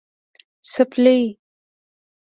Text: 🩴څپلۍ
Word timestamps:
🩴څپلۍ 0.69 1.21